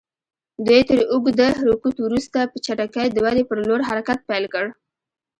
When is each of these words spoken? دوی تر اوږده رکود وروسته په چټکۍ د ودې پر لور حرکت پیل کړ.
دوی 0.65 0.81
تر 0.89 0.99
اوږده 1.13 1.49
رکود 1.69 1.95
وروسته 2.01 2.39
په 2.51 2.57
چټکۍ 2.65 3.07
د 3.11 3.17
ودې 3.25 3.43
پر 3.49 3.57
لور 3.67 3.81
حرکت 3.89 4.19
پیل 4.29 4.45
کړ. 4.53 4.65